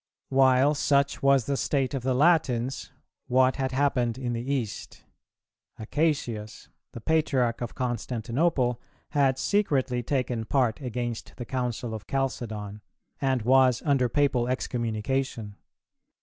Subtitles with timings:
[0.29, 2.91] While such was the state of the Latins,
[3.27, 5.03] what had happened in the East?
[5.77, 12.81] Acacius, the Patriarch of Constantinople, had secretly taken part against the Council of Chalcedon
[13.21, 15.55] and was under Papal excommunication.